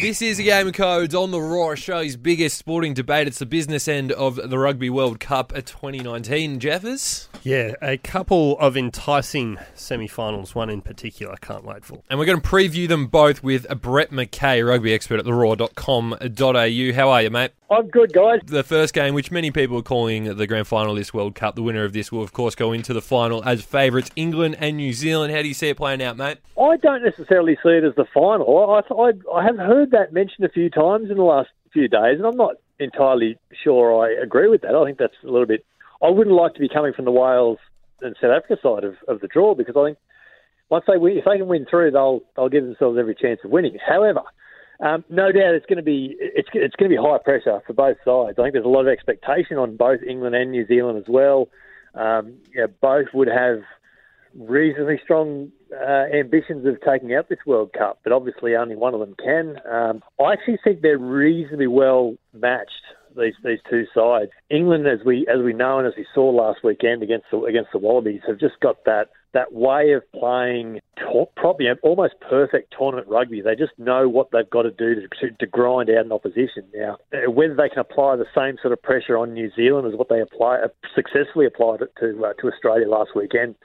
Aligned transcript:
This 0.00 0.22
is 0.22 0.38
a 0.38 0.42
game 0.42 0.66
of 0.66 0.72
codes 0.72 1.14
on 1.14 1.30
the 1.30 1.42
Roar, 1.42 1.72
Australia's 1.72 2.16
biggest 2.16 2.56
sporting 2.56 2.94
debate. 2.94 3.26
It's 3.26 3.38
the 3.38 3.44
business 3.44 3.86
end 3.86 4.12
of 4.12 4.36
the 4.48 4.58
Rugby 4.58 4.88
World 4.88 5.20
Cup 5.20 5.52
at 5.54 5.66
2019. 5.66 6.58
Jeffers? 6.58 7.28
Yeah, 7.42 7.74
a 7.82 7.98
couple 7.98 8.58
of 8.58 8.78
enticing 8.78 9.58
semi 9.74 10.08
finals, 10.08 10.54
one 10.54 10.70
in 10.70 10.80
particular, 10.80 11.34
I 11.34 11.36
can't 11.36 11.64
wait 11.64 11.84
for. 11.84 12.02
And 12.08 12.18
we're 12.18 12.24
going 12.24 12.40
to 12.40 12.48
preview 12.48 12.88
them 12.88 13.08
both 13.08 13.42
with 13.42 13.68
Brett 13.80 14.10
McKay, 14.10 14.66
rugby 14.66 14.94
expert 14.94 15.20
at 15.20 15.26
theroar.com.au. 15.26 16.94
How 16.94 17.10
are 17.10 17.22
you, 17.22 17.30
mate? 17.30 17.50
I'm 17.70 17.86
good, 17.88 18.12
guys. 18.12 18.40
The 18.44 18.64
first 18.64 18.92
game, 18.94 19.14
which 19.14 19.30
many 19.30 19.52
people 19.52 19.78
are 19.78 19.82
calling 19.82 20.36
the 20.36 20.46
grand 20.46 20.66
final 20.66 20.90
of 20.90 20.98
this 20.98 21.14
World 21.14 21.36
Cup, 21.36 21.54
the 21.54 21.62
winner 21.62 21.84
of 21.84 21.92
this 21.92 22.10
will, 22.10 22.22
of 22.22 22.32
course, 22.32 22.56
go 22.56 22.72
into 22.72 22.92
the 22.92 23.00
final 23.00 23.44
as 23.44 23.62
favourites, 23.62 24.10
England 24.16 24.56
and 24.58 24.76
New 24.76 24.92
Zealand. 24.92 25.32
How 25.32 25.40
do 25.40 25.48
you 25.48 25.54
see 25.54 25.68
it 25.68 25.76
playing 25.76 26.02
out, 26.02 26.16
mate? 26.16 26.38
I 26.60 26.76
don't 26.78 27.04
necessarily 27.04 27.56
see 27.62 27.70
it 27.70 27.84
as 27.84 27.94
the 27.94 28.06
final. 28.12 28.58
I, 28.58 28.82
I, 28.92 29.12
I 29.32 29.44
have 29.44 29.56
heard 29.56 29.89
that 29.90 30.12
mentioned 30.12 30.44
a 30.46 30.50
few 30.50 30.70
times 30.70 31.10
in 31.10 31.16
the 31.16 31.22
last 31.22 31.50
few 31.72 31.88
days, 31.88 32.18
and 32.18 32.26
I'm 32.26 32.36
not 32.36 32.56
entirely 32.78 33.38
sure 33.62 34.04
I 34.04 34.22
agree 34.22 34.48
with 34.48 34.62
that. 34.62 34.74
I 34.74 34.84
think 34.84 34.98
that's 34.98 35.14
a 35.22 35.30
little 35.30 35.46
bit. 35.46 35.64
I 36.02 36.08
wouldn't 36.08 36.34
like 36.34 36.54
to 36.54 36.60
be 36.60 36.68
coming 36.68 36.92
from 36.92 37.04
the 37.04 37.10
Wales 37.10 37.58
and 38.00 38.16
South 38.20 38.30
Africa 38.30 38.56
side 38.62 38.84
of, 38.84 38.94
of 39.06 39.20
the 39.20 39.28
draw 39.28 39.54
because 39.54 39.76
I 39.76 39.88
think 39.88 39.98
once 40.70 40.84
they 40.88 40.96
win, 40.96 41.18
if 41.18 41.24
they 41.24 41.36
can 41.36 41.48
win 41.48 41.66
through, 41.68 41.90
they'll 41.90 42.20
they'll 42.36 42.48
give 42.48 42.64
themselves 42.64 42.98
every 42.98 43.14
chance 43.14 43.40
of 43.44 43.50
winning. 43.50 43.76
However, 43.86 44.22
um, 44.80 45.04
no 45.10 45.30
doubt 45.30 45.54
it's 45.54 45.66
going 45.66 45.76
to 45.76 45.82
be 45.82 46.16
it's 46.18 46.48
it's 46.54 46.76
going 46.76 46.90
to 46.90 46.96
be 46.96 47.02
high 47.02 47.18
pressure 47.18 47.60
for 47.66 47.74
both 47.74 47.98
sides. 48.04 48.38
I 48.38 48.42
think 48.42 48.54
there's 48.54 48.64
a 48.64 48.68
lot 48.68 48.82
of 48.82 48.88
expectation 48.88 49.58
on 49.58 49.76
both 49.76 50.00
England 50.02 50.34
and 50.34 50.50
New 50.50 50.66
Zealand 50.66 50.98
as 50.98 51.08
well. 51.08 51.48
Um, 51.94 52.38
yeah, 52.54 52.66
both 52.80 53.08
would 53.12 53.28
have 53.28 53.60
reasonably 54.34 55.00
strong 55.02 55.50
uh, 55.72 56.06
ambitions 56.14 56.66
of 56.66 56.80
taking 56.80 57.14
out 57.14 57.28
this 57.28 57.38
World 57.46 57.72
Cup, 57.72 58.00
but 58.02 58.12
obviously 58.12 58.56
only 58.56 58.76
one 58.76 58.94
of 58.94 59.00
them 59.00 59.14
can. 59.22 59.56
Um, 59.70 60.02
I 60.18 60.32
actually 60.32 60.58
think 60.62 60.80
they're 60.80 60.98
reasonably 60.98 61.66
well 61.66 62.14
matched. 62.32 62.70
These 63.16 63.34
these 63.42 63.58
two 63.68 63.86
sides. 63.92 64.30
England, 64.50 64.86
as 64.86 65.00
we 65.04 65.26
as 65.26 65.42
we 65.42 65.52
know 65.52 65.78
and 65.78 65.86
as 65.86 65.94
we 65.96 66.06
saw 66.14 66.30
last 66.30 66.60
weekend 66.62 67.02
against 67.02 67.26
the, 67.32 67.40
against 67.42 67.70
the 67.72 67.78
Wallabies, 67.78 68.20
have 68.24 68.38
just 68.38 68.60
got 68.60 68.84
that 68.84 69.08
that 69.32 69.52
way 69.52 69.92
of 69.92 70.02
playing 70.12 70.78
probably 71.36 71.66
almost 71.82 72.14
perfect 72.20 72.72
tournament 72.76 73.08
rugby. 73.08 73.40
They 73.40 73.56
just 73.56 73.72
know 73.78 74.08
what 74.08 74.28
they've 74.32 74.48
got 74.48 74.62
to 74.62 74.70
do 74.70 74.94
to, 74.94 75.08
to, 75.20 75.36
to, 75.38 75.46
grind 75.46 75.88
out 75.90 76.04
an 76.04 76.12
opposition. 76.12 76.64
Now, 76.74 76.98
uh, 77.12 77.30
whether 77.30 77.54
they 77.54 77.68
can 77.68 77.78
apply 77.78 78.16
the 78.16 78.26
same 78.36 78.58
sort 78.60 78.72
of 78.72 78.82
pressure 78.82 79.16
on 79.16 79.32
New 79.32 79.50
Zealand 79.56 79.86
as 79.92 79.98
what 79.98 80.08
they 80.08 80.20
apply 80.20 80.58
uh, 80.58 80.68
successfully 80.94 81.46
applied 81.46 81.82
it 81.82 81.92
to 82.00 82.24
uh, 82.24 82.32
to 82.40 82.48
Australia 82.48 82.88
last 82.88 83.10
weekend 83.16 83.56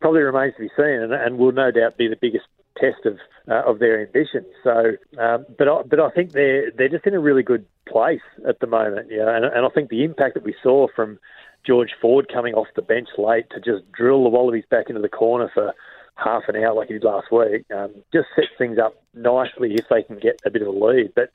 probably 0.00 0.22
remains 0.22 0.54
to 0.54 0.62
be 0.62 0.70
seen, 0.76 1.00
and, 1.00 1.12
and 1.12 1.38
will 1.38 1.52
no 1.52 1.70
doubt 1.70 1.96
be 1.96 2.08
the 2.08 2.16
biggest 2.20 2.46
test 2.78 3.06
of 3.06 3.18
uh, 3.48 3.62
of 3.70 3.78
their 3.78 4.00
ambition. 4.00 4.44
So, 4.62 4.92
um, 5.18 5.46
but 5.56 5.68
I, 5.68 5.82
but 5.82 6.00
I 6.00 6.10
think 6.10 6.32
they're 6.32 6.70
they're 6.70 6.88
just 6.88 7.06
in 7.06 7.14
a 7.14 7.20
really 7.20 7.42
good 7.42 7.66
place 7.86 8.24
at 8.48 8.60
the 8.60 8.66
moment. 8.66 9.08
Yeah, 9.10 9.34
and, 9.34 9.44
and 9.44 9.66
I 9.66 9.68
think 9.74 9.90
the 9.90 10.04
impact 10.04 10.34
that 10.34 10.44
we 10.44 10.54
saw 10.62 10.86
from 10.94 11.18
George 11.66 11.90
Ford 12.00 12.26
coming 12.32 12.54
off 12.54 12.66
the 12.76 12.82
bench 12.82 13.08
late 13.18 13.46
to 13.50 13.60
just 13.60 13.90
drill 13.92 14.22
the 14.22 14.30
Wallabies 14.30 14.64
back 14.70 14.86
into 14.88 15.00
the 15.00 15.08
corner 15.08 15.50
for 15.52 15.74
half 16.16 16.42
an 16.48 16.56
hour 16.56 16.74
like 16.74 16.88
he 16.88 16.94
did 16.94 17.04
last 17.04 17.32
week 17.32 17.64
um, 17.74 17.92
just 18.12 18.28
sets 18.36 18.52
things 18.56 18.78
up 18.78 19.02
nicely 19.14 19.74
if 19.74 19.84
they 19.90 20.02
can 20.02 20.18
get 20.18 20.40
a 20.44 20.50
bit 20.50 20.62
of 20.62 20.68
a 20.68 20.70
lead. 20.70 21.12
But 21.14 21.30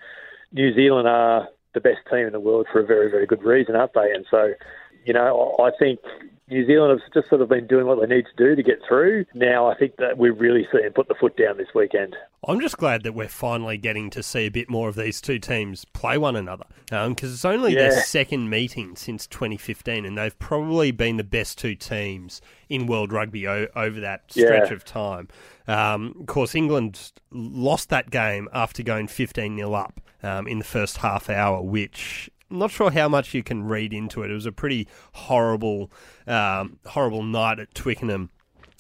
New 0.53 0.73
Zealand 0.73 1.07
are 1.07 1.49
the 1.73 1.81
best 1.81 1.99
team 2.09 2.25
in 2.25 2.31
the 2.31 2.39
world 2.39 2.67
for 2.71 2.80
a 2.80 2.85
very, 2.85 3.09
very 3.09 3.25
good 3.25 3.43
reason, 3.43 3.75
aren't 3.75 3.93
they? 3.93 4.11
And 4.13 4.25
so, 4.31 4.53
you 5.05 5.13
know, 5.13 5.55
I 5.59 5.71
think 5.77 5.99
New 6.50 6.66
Zealand 6.66 7.00
have 7.00 7.14
just 7.14 7.30
sort 7.30 7.42
of 7.42 7.50
been 7.50 7.67
doing 7.67 7.86
what 7.86 8.00
they 8.00 8.14
need 8.14 8.25
to 8.25 8.44
do 8.44 8.55
to 8.55 8.64
get 8.64 8.80
through. 8.88 9.25
Now 9.33 9.67
I 9.67 9.75
think 9.75 9.97
that 9.97 10.17
we're 10.17 10.33
really 10.33 10.67
seeing 10.72 10.92
put 10.92 11.08
the 11.08 11.16
foot 11.16 11.38
down 11.38 11.58
this 11.58 11.67
weekend. 11.75 12.16
I'm 12.47 12.59
just 12.61 12.78
glad 12.78 13.03
that 13.03 13.14
we're 13.14 13.28
finally 13.28 13.78
getting 13.78 14.09
to 14.11 14.23
see 14.23 14.45
a 14.45 14.50
bit 14.50 14.70
more 14.70 14.89
of 14.89 14.95
these 14.95 15.22
two 15.22 15.39
teams 15.39 15.86
play 15.86 16.17
one 16.17 16.36
another 16.36 16.66
because 16.86 17.05
um, 17.05 17.16
it's 17.20 17.45
only 17.45 17.73
yeah. 17.73 17.89
their 17.89 18.02
second 18.02 18.50
meeting 18.50 18.95
since 18.95 19.27
2015, 19.27 20.05
and 20.05 20.17
they've 20.17 20.38
probably 20.39 20.92
been 20.92 21.17
the 21.17 21.23
best 21.23 21.58
two 21.58 21.75
teams 21.75 22.42
in 22.70 22.88
World 22.88 23.11
Rugby 23.11 23.48
o- 23.48 23.67
over 23.76 23.99
that 23.99 24.32
stretch 24.32 24.70
yeah. 24.70 24.73
of 24.73 24.86
time. 24.86 25.27
Um, 25.67 26.15
of 26.21 26.26
course, 26.27 26.55
England 26.55 27.11
lost 27.32 27.89
that 27.89 28.09
game 28.09 28.48
after 28.54 28.83
going 28.83 29.08
15 29.08 29.58
0 29.58 29.73
up 29.73 30.02
um, 30.23 30.48
in 30.48 30.58
the 30.58 30.65
first 30.65 30.98
half 30.98 31.30
hour, 31.30 31.61
which 31.61 32.30
I'm 32.52 32.60
not 32.60 32.71
sure 32.71 32.92
how 32.92 33.08
much 33.08 33.33
you 33.33 33.43
can 33.43 33.64
read 33.64 33.93
into 33.93 34.23
it. 34.23 34.32
It 34.32 34.33
was 34.33 34.45
a 34.45 34.52
pretty 34.52 34.87
horrible, 35.14 35.92
um, 36.26 36.80
horrible 36.86 37.23
night 37.23 37.60
at 37.60 37.73
Twickenham 37.76 38.30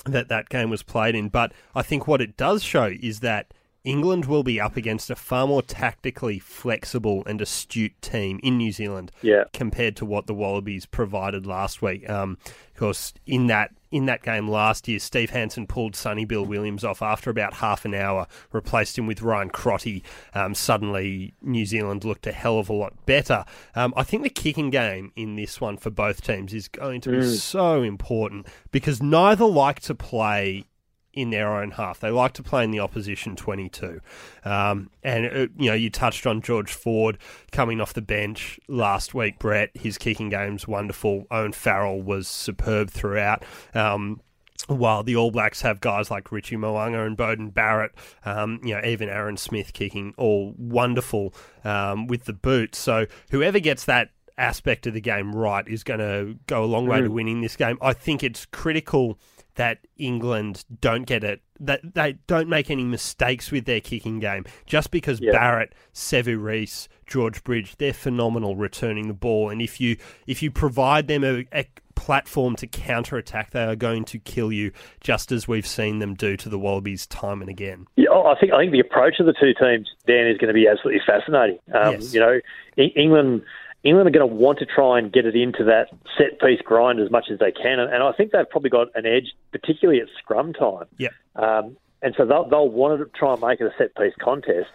that 0.05 0.29
that 0.29 0.49
game 0.49 0.69
was 0.69 0.83
played 0.83 1.15
in. 1.15 1.29
But 1.29 1.51
I 1.75 1.81
think 1.81 2.07
what 2.07 2.21
it 2.21 2.37
does 2.37 2.63
show 2.63 2.91
is 3.01 3.19
that 3.19 3.53
England 3.83 4.25
will 4.25 4.43
be 4.43 4.59
up 4.59 4.75
against 4.75 5.09
a 5.09 5.15
far 5.15 5.47
more 5.47 5.61
tactically 5.61 6.39
flexible 6.39 7.23
and 7.25 7.41
astute 7.41 7.99
team 8.01 8.39
in 8.43 8.57
New 8.57 8.71
Zealand 8.71 9.11
yeah. 9.21 9.45
compared 9.53 9.95
to 9.97 10.05
what 10.05 10.27
the 10.27 10.33
Wallabies 10.33 10.85
provided 10.85 11.45
last 11.45 11.81
week. 11.81 12.09
Um, 12.09 12.37
of 12.45 12.79
course, 12.79 13.13
in 13.25 13.47
that 13.47 13.71
in 13.91 14.05
that 14.05 14.21
game 14.21 14.47
last 14.47 14.87
year, 14.87 14.99
Steve 14.99 15.31
Hansen 15.31 15.67
pulled 15.67 15.95
Sonny 15.95 16.25
Bill 16.25 16.45
Williams 16.45 16.83
off 16.83 17.01
after 17.01 17.29
about 17.29 17.55
half 17.55 17.85
an 17.85 17.93
hour, 17.93 18.27
replaced 18.51 18.97
him 18.97 19.07
with 19.07 19.21
Ryan 19.21 19.49
Crotty. 19.49 20.03
Um, 20.33 20.53
suddenly, 20.53 21.33
New 21.41 21.65
Zealand 21.65 22.05
looked 22.05 22.27
a 22.27 22.31
hell 22.31 22.59
of 22.59 22.69
a 22.69 22.73
lot 22.73 23.05
better. 23.05 23.45
Um, 23.75 23.93
I 23.97 24.03
think 24.03 24.23
the 24.23 24.29
kicking 24.29 24.69
game 24.69 25.11
in 25.15 25.35
this 25.35 25.59
one 25.59 25.77
for 25.77 25.89
both 25.89 26.21
teams 26.21 26.53
is 26.53 26.67
going 26.67 27.01
to 27.01 27.11
be 27.11 27.17
mm. 27.17 27.37
so 27.37 27.81
important 27.81 28.47
because 28.71 29.01
neither 29.01 29.45
like 29.45 29.79
to 29.81 29.95
play 29.95 30.65
in 31.13 31.29
their 31.31 31.55
own 31.55 31.71
half. 31.71 31.99
They 31.99 32.11
like 32.11 32.33
to 32.33 32.43
play 32.43 32.63
in 32.63 32.71
the 32.71 32.79
opposition 32.79 33.35
22. 33.35 33.99
Um, 34.45 34.89
and, 35.03 35.25
uh, 35.25 35.47
you 35.57 35.69
know, 35.69 35.73
you 35.73 35.89
touched 35.89 36.27
on 36.27 36.41
George 36.41 36.71
Ford 36.71 37.17
coming 37.51 37.81
off 37.81 37.93
the 37.93 38.01
bench 38.01 38.59
last 38.67 39.13
week, 39.13 39.39
Brett. 39.39 39.71
His 39.73 39.97
kicking 39.97 40.29
game's 40.29 40.67
wonderful. 40.67 41.25
Owen 41.31 41.53
Farrell 41.53 42.01
was 42.01 42.27
superb 42.27 42.89
throughout. 42.91 43.43
Um, 43.73 44.21
while 44.67 45.03
the 45.03 45.15
All 45.15 45.31
Blacks 45.31 45.61
have 45.61 45.81
guys 45.81 46.11
like 46.11 46.31
Richie 46.31 46.57
Mo'unga 46.57 47.05
and 47.05 47.17
Beauden 47.17 47.53
Barrett, 47.53 47.91
um, 48.25 48.59
you 48.63 48.75
know, 48.75 48.81
even 48.85 49.09
Aaron 49.09 49.37
Smith 49.37 49.73
kicking, 49.73 50.13
all 50.17 50.53
wonderful 50.57 51.33
um, 51.63 52.07
with 52.07 52.25
the 52.25 52.33
boot. 52.33 52.75
So 52.75 53.07
whoever 53.31 53.59
gets 53.59 53.85
that 53.85 54.09
aspect 54.37 54.87
of 54.87 54.93
the 54.93 55.01
game 55.01 55.35
right 55.35 55.67
is 55.67 55.83
going 55.83 55.99
to 55.99 56.37
go 56.47 56.63
a 56.63 56.65
long 56.65 56.87
way 56.87 56.99
mm. 56.99 57.05
to 57.05 57.11
winning 57.11 57.41
this 57.41 57.55
game. 57.55 57.77
I 57.81 57.93
think 57.93 58.23
it's 58.23 58.45
critical 58.45 59.17
that 59.59 59.79
England 59.97 60.63
don't 60.79 61.03
get 61.03 61.21
it, 61.21 61.41
that 61.59 61.81
they 61.83 62.13
don't 62.27 62.47
make 62.47 62.71
any 62.71 62.85
mistakes 62.85 63.51
with 63.51 63.65
their 63.65 63.81
kicking 63.81 64.17
game. 64.17 64.45
Just 64.65 64.89
because 64.89 65.19
yeah. 65.19 65.33
Barrett, 65.33 65.75
Sevu 65.93 66.41
Reece, 66.41 66.87
George 67.05 67.43
Bridge, 67.43 67.75
they're 67.77 67.91
phenomenal 67.91 68.55
returning 68.55 69.09
the 69.09 69.13
ball, 69.13 69.49
and 69.49 69.61
if 69.61 69.81
you 69.81 69.97
if 70.27 70.41
you 70.41 70.49
provide 70.49 71.09
them 71.09 71.25
a, 71.25 71.45
a 71.51 71.65
platform 71.95 72.55
to 72.55 72.67
counter 72.67 73.17
attack, 73.17 73.51
they 73.51 73.65
are 73.65 73.75
going 73.75 74.05
to 74.05 74.19
kill 74.19 74.49
you, 74.49 74.71
just 75.01 75.29
as 75.33 75.45
we've 75.45 75.67
seen 75.67 75.99
them 75.99 76.13
do 76.13 76.37
to 76.37 76.47
the 76.47 76.57
Wallabies 76.57 77.05
time 77.05 77.41
and 77.41 77.49
again. 77.49 77.85
Yeah, 77.97 78.11
I 78.11 78.35
think 78.39 78.53
I 78.53 78.59
think 78.59 78.71
the 78.71 78.79
approach 78.79 79.19
of 79.19 79.25
the 79.25 79.33
two 79.33 79.53
teams, 79.61 79.89
Dan, 80.07 80.27
is 80.27 80.37
going 80.37 80.47
to 80.47 80.53
be 80.53 80.69
absolutely 80.69 81.01
fascinating. 81.05 81.59
Um, 81.73 81.95
yes. 81.95 82.13
You 82.13 82.21
know, 82.21 82.39
England 82.77 83.41
England 83.83 84.07
are 84.07 84.11
going 84.11 84.29
to 84.29 84.35
want 84.35 84.59
to 84.59 84.65
try 84.65 84.99
and 84.99 85.11
get 85.11 85.25
it 85.25 85.35
into 85.35 85.63
that 85.63 85.87
set 86.17 86.39
piece 86.39 86.61
grind 86.63 86.99
as 86.99 87.09
much 87.09 87.25
as 87.31 87.39
they 87.39 87.51
can, 87.51 87.79
and, 87.79 88.03
I 88.03 88.11
think 88.11 88.31
they've 88.31 88.49
probably 88.49 88.69
got 88.69 88.87
an 88.95 89.05
edge, 89.05 89.33
particularly 89.51 90.01
at 90.01 90.07
scrum 90.17 90.53
time. 90.53 90.85
Yeah. 90.97 91.09
Um, 91.35 91.77
and 92.01 92.13
so 92.17 92.25
they'll, 92.25 92.47
they'll 92.47 92.69
want 92.69 92.99
to 92.99 93.05
try 93.17 93.33
and 93.33 93.41
make 93.41 93.61
it 93.61 93.65
a 93.65 93.73
set 93.77 93.95
piece 93.95 94.13
contest. 94.19 94.69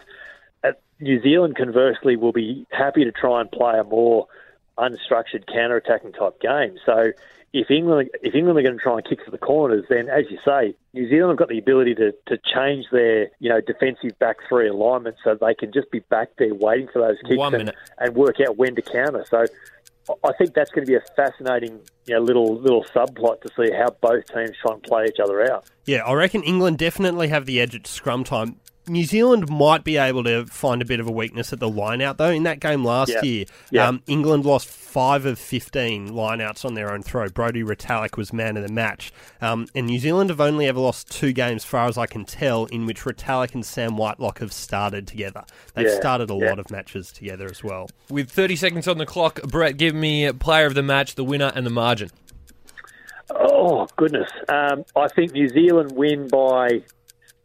At 0.63 0.81
New 0.99 1.21
Zealand, 1.21 1.55
conversely, 1.55 2.15
will 2.15 2.31
be 2.31 2.65
happy 2.71 3.03
to 3.03 3.11
try 3.11 3.41
and 3.41 3.51
play 3.51 3.77
a 3.79 3.83
more 3.83 4.27
unstructured 4.77 5.47
counter 5.47 5.77
attacking 5.77 6.13
type 6.13 6.39
game. 6.41 6.77
So 6.85 7.11
if 7.55 7.71
England 7.71 8.09
if 8.21 8.35
England 8.35 8.59
are 8.59 8.63
going 8.63 8.77
to 8.77 8.83
try 8.83 8.97
and 8.97 9.05
kick 9.05 9.23
for 9.23 9.31
the 9.31 9.37
corners, 9.37 9.85
then 9.89 10.09
as 10.09 10.25
you 10.29 10.37
say, 10.43 10.75
New 10.93 11.07
Zealand 11.07 11.31
have 11.31 11.37
got 11.37 11.49
the 11.49 11.57
ability 11.57 11.95
to, 11.95 12.11
to 12.27 12.37
change 12.37 12.85
their 12.91 13.29
you 13.39 13.49
know 13.49 13.61
defensive 13.61 14.17
back 14.19 14.37
three 14.49 14.67
alignment 14.67 15.15
so 15.23 15.35
they 15.35 15.55
can 15.55 15.71
just 15.71 15.89
be 15.89 15.99
back 15.99 16.31
there 16.37 16.53
waiting 16.53 16.89
for 16.91 17.01
those 17.01 17.17
kicks 17.25 17.41
and, 17.53 17.73
and, 17.97 18.15
work 18.15 18.41
out 18.41 18.57
when 18.57 18.75
to 18.75 18.81
counter. 18.81 19.25
So 19.29 19.45
I 20.23 20.33
think 20.37 20.53
that's 20.53 20.69
going 20.71 20.85
to 20.85 20.91
be 20.91 20.97
a 20.97 21.01
fascinating 21.15 21.79
you 22.05 22.15
know, 22.15 22.19
little 22.19 22.59
little 22.59 22.83
subplot 22.93 23.41
to 23.41 23.49
see 23.55 23.71
how 23.71 23.89
both 24.01 24.25
teams 24.27 24.51
try 24.61 24.73
and 24.73 24.83
play 24.83 25.05
each 25.05 25.19
other 25.23 25.49
out. 25.49 25.65
Yeah, 25.85 25.99
I 25.99 26.13
reckon 26.13 26.43
England 26.43 26.77
definitely 26.77 27.29
have 27.29 27.45
the 27.45 27.61
edge 27.61 27.73
at 27.73 27.87
scrum 27.87 28.25
time. 28.25 28.59
New 28.87 29.03
Zealand 29.03 29.49
might 29.49 29.83
be 29.83 29.97
able 29.97 30.23
to 30.23 30.45
find 30.45 30.81
a 30.81 30.85
bit 30.85 30.99
of 30.99 31.07
a 31.07 31.11
weakness 31.11 31.51
at 31.51 31.59
the 31.59 31.69
lineout, 31.69 32.17
though. 32.17 32.29
In 32.29 32.43
that 32.43 32.59
game 32.59 32.83
last 32.83 33.11
yeah. 33.11 33.21
year, 33.23 33.45
yeah. 33.71 33.87
Um, 33.87 34.01
England 34.07 34.45
lost 34.45 34.67
five 34.67 35.25
of 35.25 35.39
15 35.39 36.09
lineouts 36.09 36.63
on 36.63 36.73
their 36.73 36.91
own 36.91 37.01
throw. 37.01 37.27
Brodie 37.29 37.63
Retallick 37.63 38.17
was 38.17 38.31
man 38.31 38.57
of 38.57 38.63
the 38.63 38.71
match. 38.71 39.11
Um, 39.41 39.67
and 39.75 39.87
New 39.87 39.99
Zealand 39.99 40.29
have 40.29 40.39
only 40.39 40.67
ever 40.67 40.79
lost 40.79 41.09
two 41.11 41.33
games, 41.33 41.65
far 41.65 41.87
as 41.87 41.97
I 41.97 42.05
can 42.05 42.25
tell, 42.25 42.65
in 42.65 42.85
which 42.85 43.01
Retallick 43.01 43.53
and 43.53 43.65
Sam 43.65 43.97
Whitelock 43.97 44.39
have 44.39 44.53
started 44.53 45.07
together. 45.07 45.43
They've 45.73 45.87
yeah. 45.87 45.95
started 45.95 46.29
a 46.29 46.35
lot 46.35 46.59
of 46.59 46.69
matches 46.69 47.11
together 47.11 47.45
as 47.45 47.63
well. 47.63 47.89
With 48.09 48.29
30 48.29 48.55
seconds 48.55 48.87
on 48.87 48.97
the 48.97 49.05
clock, 49.05 49.41
Brett, 49.43 49.77
give 49.77 49.95
me 49.95 50.31
player 50.33 50.65
of 50.65 50.75
the 50.75 50.83
match, 50.83 51.15
the 51.15 51.23
winner, 51.23 51.51
and 51.55 51.65
the 51.65 51.71
margin. 51.71 52.09
Oh, 53.31 53.87
goodness. 53.95 54.29
Um, 54.47 54.85
I 54.95 55.07
think 55.07 55.33
New 55.33 55.49
Zealand 55.49 55.91
win 55.93 56.27
by. 56.27 56.83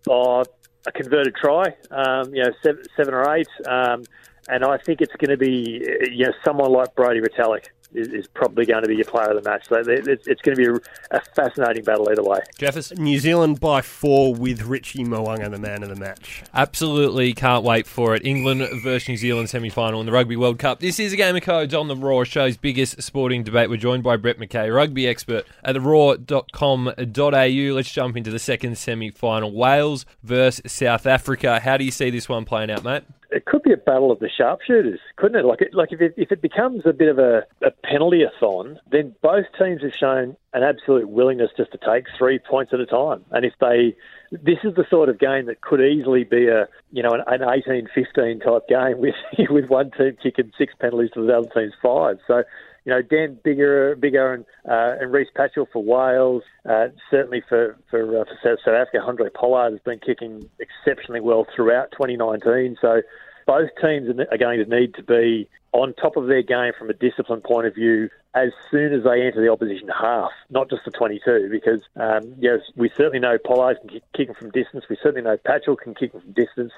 Uh, 0.09 0.45
a 0.87 0.93
converted 0.93 1.35
try, 1.35 1.75
um, 1.91 2.35
you 2.35 2.43
know, 2.43 2.53
seven, 2.63 2.83
seven 2.97 3.15
or 3.15 3.35
eight, 3.35 3.49
um, 3.67 4.05
and 4.49 4.65
I 4.65 4.79
think 4.79 5.01
it's 5.01 5.15
going 5.17 5.31
to 5.31 5.37
be 5.37 5.83
you 6.11 6.27
know 6.27 6.33
someone 6.45 6.73
like 6.73 6.95
Brodie 6.95 7.21
Retallick 7.21 7.67
is, 7.95 8.09
is, 8.09 8.27
probably 8.29 8.65
going 8.67 8.83
to 8.83 8.89
be 8.89 8.97
your 8.97 9.05
player 9.05 9.31
of 9.31 9.43
the 9.43 9.49
match. 9.49 9.69
So 9.69 9.77
it's, 9.77 10.27
it's 10.27 10.41
going 10.43 10.57
to 10.57 10.63
be 10.63 10.67
a, 10.67 11.17
a, 11.17 11.21
fascinating 11.35 11.85
battle 11.85 12.09
either 12.11 12.23
way. 12.23 12.41
Jefferson. 12.59 13.03
New 13.03 13.19
Zealand 13.19 13.61
by 13.61 13.83
four 13.83 14.35
with 14.35 14.63
Richie 14.63 15.05
Mo'unga, 15.05 15.51
the 15.51 15.59
man 15.59 15.83
of 15.83 15.89
the 15.89 15.97
match. 15.97 16.43
Absolutely 16.55 17.33
can't 17.33 17.65
wait 17.65 17.87
for 17.87 18.15
it. 18.15 18.25
England 18.25 18.67
versus 18.83 19.09
New 19.09 19.17
Zealand 19.17 19.51
semi 19.51 19.71
final 19.71 20.01
in 20.01 20.07
the 20.07 20.13
Rugby 20.13 20.37
World 20.37 20.59
Cup. 20.59 20.81
This 20.81 21.01
is 21.01 21.13
a 21.13 21.17
game 21.17 21.37
of 21.37 21.43
codes 21.43 21.75
on 21.75 21.89
the 21.89 21.97
Roar 21.97 22.25
show's 22.25 22.57
biggest 22.57 23.03
sporting 23.03 23.43
debate. 23.43 23.69
We're 23.71 23.77
joined 23.77 24.03
by 24.03 24.17
Brett 24.17 24.39
McKay, 24.39 24.75
rugby 24.75 25.07
expert 25.07 25.47
at 25.65 25.73
the 25.73 25.81
roar.com.au. 25.81 26.95
Let's 26.95 27.91
jump 27.91 28.17
into 28.17 28.31
the 28.31 28.39
second 28.39 28.79
semi 28.79 29.11
final 29.11 29.53
Wales 29.53 30.07
versus 30.23 30.73
South 30.73 31.07
Africa. 31.07 31.61
How 31.61 31.77
do 31.77 31.85
you 31.85 31.91
see 31.91 32.11
this 32.11 32.29
one 32.29 32.45
playing 32.45 32.71
out, 32.71 32.85
mate? 32.85 33.05
It 33.33 33.45
could 33.45 33.63
be 33.63 33.73
a 33.73 33.77
battle 33.77 34.11
of 34.11 34.19
the 34.19 34.29
sharpshooters, 34.29 34.99
couldn't 35.17 35.39
it? 35.39 35.45
Like, 35.45 35.61
it, 35.61 35.75
like 35.75 35.93
if 35.93 36.01
it, 36.01 36.15
if 36.17 36.33
it 36.33 36.43
becomes 36.43 36.83
a 36.85 36.93
bit 36.93 37.09
of 37.09 37.19
a, 37.19 37.43
a 37.63 37.71
penalty-a-thon, 37.85 38.79
then 38.91 39.15
both 39.23 39.47
teams 39.59 39.83
have 39.83 39.93
shown 39.99 40.37
an 40.53 40.63
absolute 40.63 41.09
willingness 41.09 41.51
just 41.57 41.73
to 41.73 41.79
take 41.79 42.07
three 42.19 42.39
points 42.39 42.73
at 42.73 42.81
a 42.81 42.87
time. 42.87 43.25
And 43.31 43.45
if 43.45 43.53
they, 43.61 43.95
this 44.33 44.59
is 44.65 44.75
the 44.75 44.85
sort 44.91 45.09
of 45.09 45.19
game 45.19 45.47
that 45.47 45.61
could 45.61 45.81
easily 45.81 46.25
be 46.25 46.49
a, 46.49 46.67
you 46.91 47.03
know, 47.03 47.11
an, 47.11 47.23
an 47.27 47.41
18-15 47.41 48.45
type 48.45 48.69
game 48.69 48.99
with 49.01 49.15
with 49.51 49.69
one 49.69 49.91
team 49.93 50.17
kicking 50.23 50.53
six 50.59 50.75
penalties 50.81 51.11
to 51.15 51.25
the 51.25 51.37
other 51.37 51.49
team's 51.55 51.75
five. 51.83 52.19
So 52.27 52.43
you 52.85 52.93
know, 52.93 53.03
Dan 53.03 53.39
Bigger, 53.43 53.97
Biggar 53.97 54.35
and, 54.35 54.45
uh, 54.69 55.01
and 55.01 55.13
Rhys 55.13 55.29
Patchell 55.37 55.67
for 55.73 55.83
Wales. 55.83 56.43
Uh, 56.69 56.89
certainly 57.11 57.43
for 57.49 57.77
for, 57.91 58.21
uh, 58.21 58.25
for 58.25 58.57
South 58.65 58.75
Africa, 58.75 58.99
Handré 58.99 59.33
Pollard 59.33 59.73
has 59.73 59.81
been 59.81 59.99
kicking 59.99 60.49
exceptionally 60.59 61.21
well 61.21 61.47
throughout 61.55 61.93
2019. 61.93 62.77
So 62.81 63.03
both 63.47 63.71
teams 63.81 64.09
are 64.31 64.39
going 64.39 64.65
to 64.65 64.81
need 64.81 64.95
to 64.95 65.03
be 65.03 65.49
on 65.73 65.95
top 65.95 66.17
of 66.17 66.27
their 66.27 66.43
game 66.43 66.73
from 66.79 66.91
a 66.91 66.95
discipline 66.95 67.41
point 67.41 67.67
of 67.67 67.75
view 67.75 68.09
as 68.35 68.51
soon 68.71 68.93
as 68.93 69.03
they 69.05 69.23
enter 69.23 69.41
the 69.41 69.51
opposition 69.51 69.89
half, 69.89 70.31
not 70.51 70.71
just 70.71 70.85
the 70.85 70.91
22, 70.91 71.49
because 71.51 71.83
um, 71.97 72.35
yes, 72.39 72.61
we 72.77 72.89
certainly 72.97 73.19
know 73.19 73.39
Pollard 73.45 73.79
can 73.81 73.89
kick, 73.91 74.03
kick 74.15 74.37
from 74.37 74.51
distance. 74.51 74.85
We 74.89 74.97
certainly 75.03 75.23
know 75.23 75.37
Patchell 75.37 75.79
can 75.79 75.95
kick 75.95 76.13
from 76.13 76.33
distance, 76.33 76.73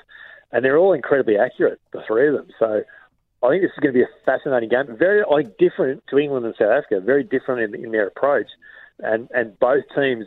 and 0.50 0.64
they're 0.64 0.78
all 0.78 0.92
incredibly 0.92 1.36
accurate, 1.38 1.80
the 1.92 2.02
three 2.06 2.28
of 2.28 2.34
them. 2.34 2.48
So 2.58 2.84
I 3.42 3.48
think 3.48 3.62
this 3.62 3.72
is 3.72 3.80
going 3.80 3.92
to 3.92 3.98
be 3.98 4.04
a 4.04 4.24
fascinating 4.24 4.68
game. 4.68 4.96
Very 4.96 5.44
different 5.58 6.04
to 6.10 6.18
England 6.18 6.46
and 6.46 6.54
South 6.56 6.70
Africa. 6.70 7.00
Very 7.04 7.24
different 7.24 7.74
in, 7.74 7.84
in 7.84 7.92
their 7.92 8.06
approach, 8.06 8.46
and 9.00 9.28
and 9.32 9.58
both 9.58 9.84
teams, 9.96 10.26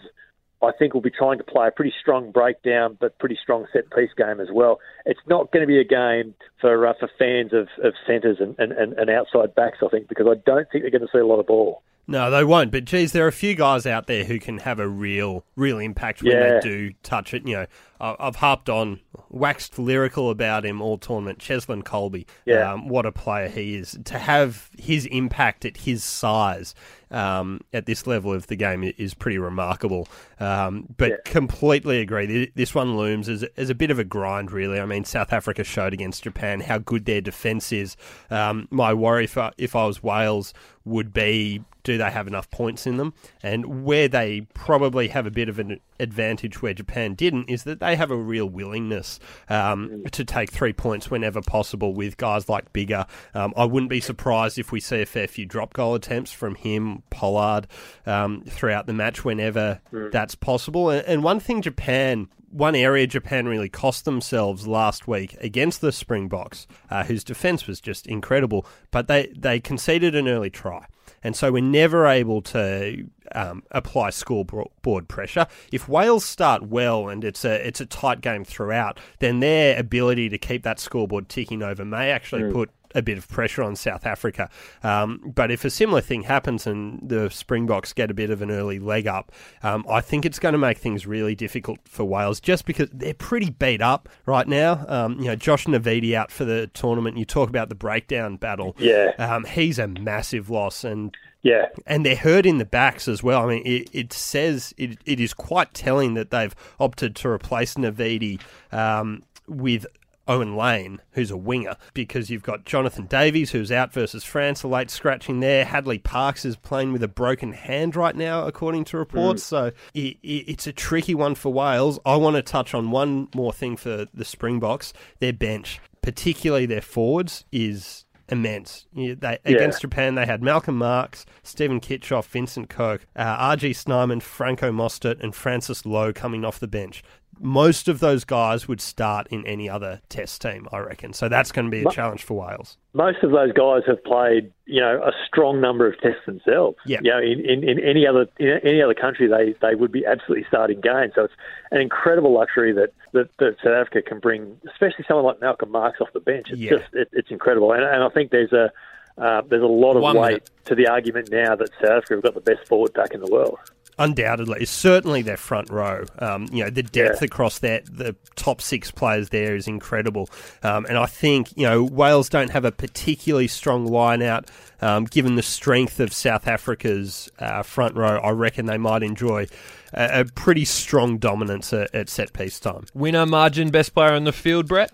I 0.62 0.72
think, 0.78 0.94
will 0.94 1.02
be 1.02 1.12
trying 1.12 1.38
to 1.38 1.44
play 1.44 1.68
a 1.68 1.72
pretty 1.72 1.94
strong 2.02 2.32
breakdown, 2.32 2.98
but 3.00 3.18
pretty 3.18 3.38
strong 3.42 3.68
set 3.72 3.90
piece 3.92 4.12
game 4.18 4.42
as 4.42 4.50
well. 4.52 4.80
It's 5.06 5.20
not 5.28 5.52
going 5.52 5.64
to 5.64 5.68
be 5.68 5.80
a 5.80 5.86
game 5.86 6.36
for 6.60 6.86
uh, 6.86 6.94
for 7.00 7.10
fans 7.18 7.54
of, 7.54 7.68
of 7.84 7.94
centres 8.06 8.38
and, 8.40 8.56
and, 8.60 8.94
and 8.94 9.10
outside 9.10 9.56
backs. 9.56 9.78
I 9.82 9.88
think 9.88 10.10
because 10.10 10.28
I 10.30 10.36
don't 10.46 10.68
think 10.70 10.84
they're 10.84 10.92
going 10.92 11.08
to 11.08 11.12
see 11.12 11.20
a 11.20 11.26
lot 11.26 11.40
of 11.40 11.48
ball. 11.48 11.82
No, 12.08 12.30
they 12.30 12.44
won't. 12.44 12.72
But 12.72 12.86
geez, 12.86 13.12
there 13.12 13.26
are 13.26 13.30
a 13.30 13.34
few 13.34 13.56
guys 13.56 13.86
out 13.86 14.08
there 14.08 14.26
who 14.26 14.40
can 14.40 14.60
have 14.60 14.80
a 14.80 14.88
real, 14.88 15.44
real 15.56 15.80
impact 15.80 16.22
when 16.22 16.34
yeah. 16.34 16.54
they 16.54 16.60
do 16.60 16.94
touch 17.02 17.34
it. 17.34 17.48
You 17.48 17.56
know, 17.56 17.66
I've 18.00 18.36
harped 18.36 18.70
on, 18.70 19.00
waxed 19.30 19.80
lyrical 19.80 20.30
about 20.30 20.66
him 20.66 20.82
all 20.82 20.98
tournament. 20.98 21.40
Cheslin 21.40 21.84
Kolbe, 21.84 22.26
yeah. 22.46 22.74
Um, 22.74 22.88
what 22.88 23.06
a 23.06 23.12
player 23.12 23.50
he 23.50 23.76
is. 23.76 23.98
To 24.06 24.20
have 24.20 24.70
his 24.78 25.06
impact 25.08 25.66
at 25.66 25.78
his 25.78 26.04
size 26.04 26.76
um, 27.12 27.62
at 27.74 27.86
this 27.86 28.08
level 28.08 28.34
of 28.34 28.48
the 28.48 28.56
game 28.56 28.92
is 28.98 29.14
pretty 29.14 29.38
remarkable. 29.38 30.08
Um, 30.40 30.88
but 30.98 31.10
yeah. 31.10 31.16
completely 31.26 32.00
agree. 32.00 32.52
This 32.56 32.76
one 32.76 32.98
looms 32.98 33.30
as, 33.30 33.44
as 33.58 33.70
a 33.70 33.76
bit 33.76 33.92
of 33.92 34.00
a 34.00 34.04
grind, 34.04 34.52
really. 34.52 34.80
I 34.80 34.86
mean, 34.86 35.06
South 35.06 35.32
Africa 35.34 35.64
showed 35.64 35.94
against 35.94 36.24
Japan 36.24 36.62
how 36.62 36.78
good 36.78 37.06
their 37.06 37.22
defence 37.22 37.72
is. 37.72 37.96
Um, 38.30 38.68
my 38.72 38.94
worry 38.94 39.28
for 39.28 39.52
if 39.58 39.76
I 39.76 39.86
was 39.86 40.04
Wales 40.04 40.54
would 40.84 41.14
be 41.14 41.64
do 41.86 41.98
they 42.00 42.10
have 42.10 42.28
enough 42.28 42.50
points 42.50 42.86
in 42.86 42.98
them? 42.98 43.14
And 43.42 43.86
where 43.86 44.08
they 44.08 44.42
probably 44.54 45.08
have 45.10 45.26
a 45.26 45.32
bit 45.32 45.48
of 45.48 45.60
an 45.60 45.80
advantage 46.00 46.62
where 46.62 46.74
Japan 46.74 47.14
didn't 47.14 47.50
is 47.50 47.64
that 47.64 47.80
they 47.80 47.96
have 47.96 48.12
a 48.12 48.18
real 48.18 48.48
willingness 48.48 49.20
um, 49.50 50.04
to 50.12 50.26
take 50.26 50.52
three 50.52 50.74
points 50.74 51.10
whenever 51.10 51.42
possible 51.42 51.94
with 51.94 52.18
guys 52.18 52.50
like 52.50 52.74
Biggar. 52.74 53.08
Um, 53.34 53.54
I 53.56 53.66
wouldn't 53.66 53.90
be 53.90 54.02
surprised 54.02 54.58
if 54.58 54.72
we 54.72 54.80
see 54.80 55.02
a 55.02 55.06
fair 55.06 55.28
few 55.28 55.46
drop 55.46 55.74
goal 55.74 55.96
attempts 55.96 56.32
from 56.32 56.56
him, 56.56 57.04
Pollard, 57.10 57.68
um, 58.06 58.44
throughout 58.48 58.88
the 58.88 58.94
match 58.94 59.24
whenever 59.24 59.82
mm. 59.92 60.12
that's 60.12 60.36
possible. 60.36 60.90
And, 60.90 61.06
and 61.08 61.24
one 61.24 61.40
thing 61.40 61.62
Japan 61.62 62.28
one 62.56 62.76
area 62.76 63.06
Japan 63.06 63.48
really 63.48 63.68
cost 63.68 64.06
themselves 64.06 64.66
last 64.66 65.10
week 65.10 65.36
against 65.42 65.82
the 65.82 65.92
Springboks, 65.92 66.68
uh, 66.90 67.04
whose 67.04 67.22
defence 67.24 67.68
was 67.68 67.82
just 67.82 68.08
incredible, 68.08 68.66
but 68.92 69.08
they, 69.08 69.28
they 69.36 69.60
conceded 69.60 70.16
an 70.16 70.30
early 70.30 70.50
try. 70.50 70.86
And 71.24 71.36
so 71.36 71.52
we're 71.52 71.64
never 71.64 72.06
able 72.06 72.42
to 72.44 73.08
um, 73.34 73.64
apply 73.72 74.12
scoreboard 74.12 75.08
pressure. 75.08 75.48
If 75.72 75.90
Wales 75.90 76.26
start 76.26 76.64
well 76.64 77.10
and 77.10 77.24
it's 77.24 77.44
a 77.44 77.66
it's 77.68 77.82
a 77.82 77.86
tight 77.86 78.22
game 78.22 78.44
throughout, 78.44 79.00
then 79.20 79.40
their 79.40 79.80
ability 79.80 80.30
to 80.30 80.38
keep 80.38 80.64
that 80.64 80.80
scoreboard 80.80 81.30
ticking 81.30 81.64
over 81.64 81.84
may 81.84 82.12
actually 82.12 82.44
mm. 82.44 82.54
put 82.54 82.70
a 82.96 83.02
bit 83.02 83.18
of 83.18 83.28
pressure 83.28 83.62
on 83.62 83.76
South 83.76 84.06
Africa. 84.06 84.50
Um, 84.84 85.34
but 85.36 85.52
if 85.52 85.64
a 85.66 85.70
similar 85.70 86.02
thing 86.02 86.24
happens 86.24 86.66
and 86.66 87.00
the 87.08 87.30
Springboks 87.30 87.94
get 87.94 88.10
a 88.10 88.14
bit 88.14 88.30
of 88.30 88.42
an 88.42 88.50
early 88.50 88.80
leg 88.80 89.06
up, 89.06 89.32
um, 89.62 89.86
I 89.88 90.02
think 90.02 90.26
it's 90.26 90.40
going 90.40 90.54
to 90.54 90.60
make 90.60 90.78
things 90.78 91.06
really 91.06 91.36
difficult 91.36 91.80
for 91.86 92.06
Wales 92.06 92.40
just 92.40 92.66
because 92.66 92.90
they're 92.92 93.14
pretty 93.14 93.52
beat 93.52 93.82
up 93.82 94.10
right 94.26 94.48
now. 94.48 94.86
Um, 94.88 95.20
you 95.20 95.26
know, 95.26 95.36
Josh 95.36 95.66
Navidi 95.66 96.14
out 96.14 96.32
for 96.32 96.46
the 96.46 96.68
tournament. 96.68 97.18
You 97.18 97.26
talk 97.26 97.50
about 97.50 97.70
the 97.70 97.76
breakdown 97.76 98.38
battle. 98.38 98.76
Yeah. 98.80 99.12
Um, 99.20 99.44
he's 99.44 99.78
a 99.78 99.88
massive 99.88 100.50
loss 100.50 100.84
and 100.84 101.16
yeah. 101.46 101.68
And 101.86 102.04
they're 102.04 102.16
hurt 102.16 102.48
in 102.48 102.58
the 102.58 102.66
backs 102.66 103.08
as 103.08 103.22
well. 103.22 103.44
I 103.44 103.46
mean, 103.46 103.62
it, 103.68 103.88
it 103.94 104.12
says 104.12 104.74
it, 104.78 104.98
it 105.06 105.20
is 105.20 105.32
quite 105.32 105.76
telling 105.76 106.16
that 106.16 106.32
they've 106.32 106.56
opted 106.80 107.16
to 107.18 107.30
replace 107.30 107.76
Navidi 107.76 108.42
um, 108.72 109.22
with 109.48 109.86
Owen 110.28 110.56
Lane, 110.56 111.02
who's 111.12 111.32
a 111.32 111.38
winger, 111.38 111.76
because 111.94 112.30
you've 112.30 112.44
got 112.44 112.66
Jonathan 112.66 113.06
Davies, 113.06 113.52
who's 113.52 113.72
out 113.72 113.94
versus 113.94 114.24
France, 114.24 114.64
a 114.64 114.68
late 114.68 114.90
scratching 114.90 115.40
there. 115.40 115.66
Hadleigh 115.66 116.04
Parkes 116.04 116.46
is 116.46 116.56
playing 116.56 116.94
with 116.94 117.04
a 117.04 117.08
broken 117.08 117.54
hand 117.54 117.96
right 117.96 118.16
now, 118.16 118.46
according 118.46 118.86
to 118.86 118.98
reports. 118.98 119.44
Mm. 119.44 119.46
So 119.46 119.66
it, 119.94 120.18
it, 120.24 120.46
it's 120.48 120.68
a 120.68 120.74
tricky 120.74 121.16
one 121.16 121.36
for 121.36 121.54
Wales. 121.54 122.00
I 122.06 122.16
want 122.16 122.36
to 122.36 122.42
touch 122.42 122.74
on 122.74 122.92
one 122.92 123.28
more 123.36 123.54
thing 123.54 123.78
for 123.78 124.08
the 124.14 124.26
Springboks. 124.26 124.94
Their 125.20 125.34
bench, 125.34 125.80
particularly 126.02 126.66
their 126.66 126.82
forwards, 126.82 127.46
is 127.52 128.06
immense. 128.30 128.88
They, 128.96 129.16
yeah. 129.22 129.38
Against 129.46 129.82
Japan, 129.82 130.16
they 130.16 130.26
had 130.26 130.42
Malcolm 130.42 130.78
Marx, 130.78 131.26
Steven 131.44 131.80
Kitshoff, 131.80 132.26
Vincent 132.26 132.70
Koch, 132.70 133.06
uh, 133.16 133.56
RG 133.56 133.76
Snyman, 133.76 134.20
Franco 134.20 134.72
Mostert, 134.72 135.22
and 135.22 135.36
Francois 135.36 135.82
Louw 135.86 136.14
coming 136.14 136.44
off 136.44 136.60
the 136.60 136.68
bench 136.68 137.04
most 137.40 137.88
of 137.88 138.00
those 138.00 138.24
guys 138.24 138.68
would 138.68 138.82
start 138.82 139.28
in 139.28 139.46
any 139.46 139.70
other 139.70 140.02
test 140.10 140.42
team, 140.42 140.68
I 140.72 140.80
reckon. 140.80 141.14
So 141.14 141.28
that's 141.30 141.52
going 141.52 141.66
to 141.66 141.72
be 141.72 141.84
a 141.84 141.92
challenge 141.92 142.24
for 142.24 142.36
Wales. 142.36 142.78
Most 142.94 143.24
of 143.24 143.32
those 143.32 143.52
guys 143.52 143.82
have 143.88 144.04
played, 144.04 144.52
you 144.66 144.82
know, 144.82 145.02
a 145.04 145.12
strong 145.28 145.60
number 145.60 145.88
of 145.88 146.00
tests 146.00 146.26
themselves. 146.26 146.78
Yeah. 146.86 147.00
You 147.02 147.12
know, 147.12 147.20
in, 147.20 147.40
in, 147.42 147.70
in 147.70 147.80
any 147.80 148.08
other 148.08 148.28
in 148.40 148.60
any 148.64 148.82
other 148.82 148.94
country, 148.94 149.28
they, 149.28 149.54
they 149.62 149.76
would 149.76 149.92
be 149.92 150.06
absolutely 150.06 150.46
starting 150.48 150.82
games. 150.82 151.14
So 151.16 151.26
it's 151.26 151.34
an 151.72 151.82
incredible 151.82 152.34
luxury 152.34 152.72
that, 152.74 152.94
that, 153.12 153.30
that 153.40 153.58
South 153.64 153.74
Africa 153.74 154.02
can 154.02 154.20
bring, 154.20 154.58
especially 154.72 155.06
someone 155.08 155.26
like 155.26 155.42
Malcolm 155.42 155.72
Marx 155.72 156.00
off 156.00 156.14
the 156.14 156.20
bench. 156.20 156.48
It's 156.50 156.60
yeah. 156.60 156.72
just 156.72 156.94
it, 156.94 157.10
it's 157.12 157.32
incredible, 157.32 157.74
and, 157.74 157.84
and 157.84 158.04
I 158.04 158.10
think 158.10 158.32
there's 158.32 158.54
a 158.54 158.72
uh, 159.18 159.42
there's 159.50 159.64
a 159.64 159.68
lot 159.68 159.96
of 159.96 160.02
One 160.02 160.18
weight 160.18 160.28
minute. 160.28 160.50
to 160.66 160.76
the 160.76 160.88
argument 160.88 161.32
now 161.32 161.56
that 161.56 161.70
South 161.82 161.92
Africa 161.92 162.16
have 162.16 162.24
got 162.24 162.34
the 162.34 162.42
best 162.42 162.68
forward 162.68 162.94
pack 162.94 163.14
in 163.14 163.22
the 163.22 163.32
world 163.32 163.58
undoubtedly, 163.98 164.66
certainly 164.66 165.22
their 165.22 165.38
front 165.38 165.70
row. 165.70 166.06
Um, 166.20 166.48
you 166.52 166.64
know, 166.64 166.70
the 166.70 166.84
depth 166.84 167.22
yeah. 167.22 167.26
across 167.26 167.60
that, 167.60 167.86
the 167.86 168.16
top 168.36 168.62
six 168.62 168.92
players 168.92 169.30
there 169.30 169.56
is 169.56 169.68
incredible. 169.68 170.30
Um, 170.64 170.86
and 170.86 170.98
I 170.98 171.06
think, 171.06 171.56
you 171.58 171.66
know, 171.66 171.84
Wales 171.84 172.30
don't 172.30 172.50
have 172.52 172.66
a 172.66 172.72
particularly 172.72 173.48
strong 173.48 173.86
line 173.86 174.22
out. 174.22 174.50
Um, 174.82 175.06
given 175.06 175.36
the 175.36 175.44
strength 175.44 176.00
of 176.00 176.14
South 176.14 176.48
Africa's 176.48 177.30
uh, 177.40 177.64
front 177.64 177.96
row, 177.96 178.18
I 178.18 178.32
reckon 178.32 178.66
they 178.66 178.78
might 178.78 179.04
enjoy 179.04 179.48
a, 179.94 180.22
a 180.22 180.26
pretty 180.26 180.66
strong 180.66 181.18
dominance 181.18 181.72
at, 181.72 181.94
at, 181.96 182.10
set 182.10 182.34
piece 182.34 182.60
time. 182.60 182.86
Winner 182.94 183.26
margin, 183.26 183.72
best 183.72 183.94
player 183.94 184.14
in 184.14 184.26
the 184.26 184.34
field, 184.34 184.68
Brett? 184.68 184.92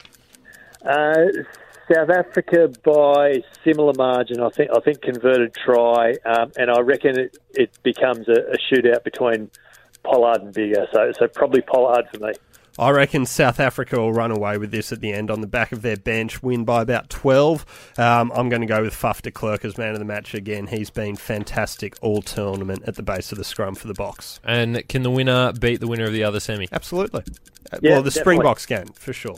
Uh, 0.86 1.26
South 1.92 2.10
Africa 2.10 2.72
by 2.84 3.44
similar 3.64 3.94
margin. 3.98 4.42
I 4.42 4.50
think 4.50 4.72
I 4.76 4.80
think 4.80 5.02
converted 5.02 5.56
try, 5.56 6.16
um, 6.26 6.52
and 6.58 6.72
I 6.72 6.80
reckon 6.82 7.20
it, 7.20 7.38
it 7.54 7.72
becomes 7.84 8.28
a, 8.30 8.54
a, 8.54 8.58
shootout 8.58 9.04
between 9.04 9.50
Pollard 10.04 10.42
and 10.42 10.54
Biggar. 10.54 10.88
So 10.94 11.12
so 11.18 11.28
probably 11.28 11.62
Pollard 11.62 12.06
for 12.14 12.20
me. 12.20 12.34
I 12.80 12.90
reckon 12.92 13.26
South 13.26 13.60
Africa 13.60 13.98
will 13.98 14.14
run 14.14 14.32
away 14.32 14.58
with 14.58 14.72
this 14.72 14.94
at 14.94 15.02
the 15.02 15.12
end 15.12 15.30
on 15.30 15.42
the 15.42 15.48
back 15.48 15.74
of 15.74 15.82
their 15.82 15.98
bench, 15.98 16.42
win 16.42 16.64
by 16.64 16.82
about 16.82 17.10
12. 17.10 17.94
Um, 17.98 18.32
I'm 18.34 18.48
going 18.48 18.62
to 18.62 18.68
go 18.68 18.82
with 18.82 18.94
Faf 18.94 19.22
de 19.22 19.30
Klerk 19.30 19.66
as 19.66 19.78
man 19.78 19.92
of 19.92 20.00
the 20.00 20.06
match 20.06 20.34
again. 20.34 20.68
He's 20.68 20.90
been 20.90 21.18
fantastic 21.18 21.98
all 22.02 22.22
tournament 22.22 22.84
at 22.88 22.96
the 22.96 23.04
base 23.04 23.34
of 23.34 23.38
the 23.38 23.44
scrum 23.44 23.76
for 23.76 23.88
the 23.88 23.94
Boks. 23.94 24.40
And 24.46 24.88
can 24.88 25.04
the 25.04 25.12
winner 25.12 25.52
beat 25.52 25.82
the 25.82 25.88
winner 25.88 26.06
of 26.06 26.14
the 26.14 26.24
other 26.24 26.40
semi? 26.40 26.70
Absolutely. 26.72 27.24
Uh, 27.74 27.80
Yeah, 27.82 27.92
well, 27.92 28.04
the 28.04 28.10
definitely. 28.10 28.36
Springboks 28.36 28.66
can, 28.66 28.88
for 28.94 29.12
sure. 29.12 29.36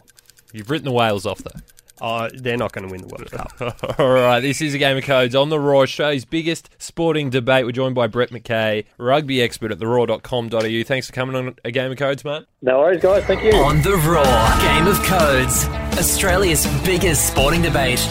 You've 0.52 0.70
written 0.70 0.86
the 0.86 0.92
Wales 0.92 1.26
off, 1.26 1.40
though. 1.40 1.60
Uh, 2.04 2.30
they're 2.34 2.58
not 2.58 2.74
going 2.74 2.86
to 2.86 2.92
win 2.92 3.02
the 3.02 3.08
World 3.08 3.32
Cup. 3.32 3.98
All 4.00 4.12
right, 4.12 4.42
this 4.42 4.62
is 4.62 4.74
a 4.74 4.78
game 4.78 4.98
of 4.98 5.06
codes 5.06 5.34
on 5.36 5.48
the 5.48 5.58
Roar, 5.58 5.84
Australia's 5.84 6.26
biggest 6.26 6.70
sporting 6.78 7.30
debate. 7.30 7.66
We're 7.66 7.72
joined 7.72 7.96
by 7.96 8.08
Brett 8.08 8.30
McKay, 8.30 8.84
rugby 8.98 9.42
expert 9.42 9.72
at 9.72 9.80
theroar.com.au. 9.80 10.84
Thanks 10.84 11.08
for 11.08 11.14
coming 11.14 11.38
on 11.38 11.56
a 11.64 11.72
game 11.72 11.92
of 11.92 11.98
codes, 11.98 12.26
mate. 12.26 12.44
No 12.62 12.80
worries, 12.80 13.02
guys. 13.02 13.24
Thank 13.24 13.44
you. 13.44 13.54
On 13.54 13.82
the 13.82 13.96
Roar 13.96 14.24
Game 14.62 14.88
of 14.88 15.02
Codes, 15.04 15.66
Australia's 15.98 16.68
biggest 16.84 17.26
sporting 17.26 17.62
debate. 17.62 18.06